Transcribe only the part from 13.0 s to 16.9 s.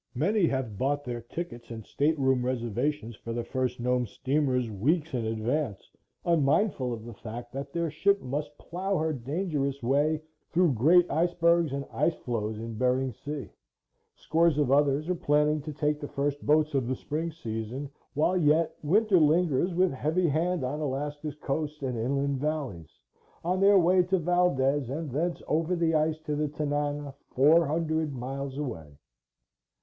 Sea. Scores of others are planning to take the first boats of